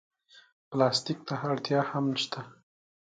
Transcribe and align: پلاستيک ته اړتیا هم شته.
پلاستيک 0.69 1.19
ته 1.27 1.33
اړتیا 1.49 1.81
هم 1.91 2.05
شته. 2.21 2.41